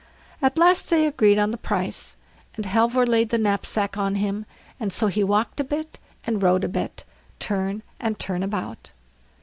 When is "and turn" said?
7.99-8.41